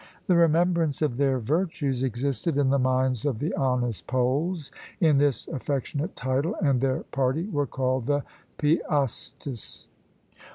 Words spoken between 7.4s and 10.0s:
were called the Piastis.